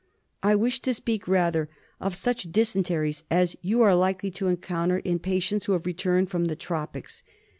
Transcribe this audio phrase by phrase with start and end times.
[0.41, 1.69] I wish to speak rather
[1.99, 6.45] of such dysenteries as you are likely to encounter in patients who have returned from
[6.45, 7.21] the tropics.